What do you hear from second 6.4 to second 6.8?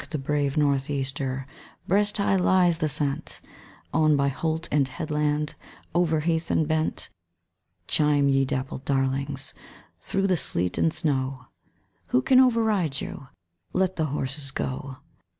and